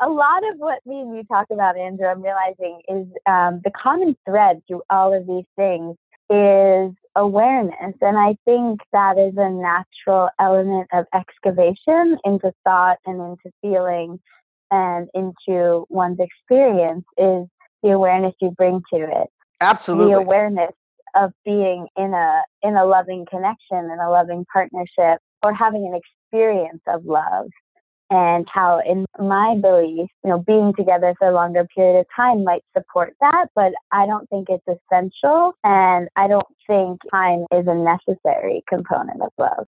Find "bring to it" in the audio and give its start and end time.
18.50-19.28